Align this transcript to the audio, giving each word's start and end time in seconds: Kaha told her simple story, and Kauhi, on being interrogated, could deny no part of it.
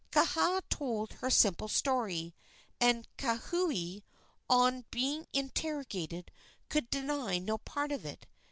Kaha 0.11 0.63
told 0.67 1.13
her 1.13 1.29
simple 1.29 1.67
story, 1.67 2.33
and 2.79 3.07
Kauhi, 3.19 4.01
on 4.49 4.83
being 4.89 5.27
interrogated, 5.31 6.31
could 6.69 6.89
deny 6.89 7.37
no 7.37 7.59
part 7.59 7.91
of 7.91 8.03
it. 8.03 8.25